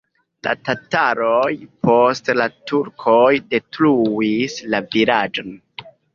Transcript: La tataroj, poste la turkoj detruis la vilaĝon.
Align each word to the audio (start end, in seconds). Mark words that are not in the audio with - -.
La 0.45 0.51
tataroj, 0.69 1.49
poste 1.87 2.35
la 2.39 2.47
turkoj 2.73 3.21
detruis 3.53 4.59
la 4.77 4.83
vilaĝon. 4.99 5.55